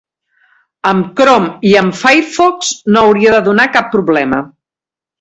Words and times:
Amb 0.91 1.11
Chrome 1.19 1.51
i 1.73 1.75
amb 1.83 1.97
Firefox 2.01 2.75
no 2.97 3.07
hauria 3.07 3.39
de 3.39 3.47
donar 3.53 3.71
cap 3.79 3.97
problema. 3.99 4.45